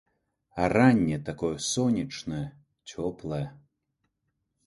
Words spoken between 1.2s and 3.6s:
такое сонечнае, цёплае.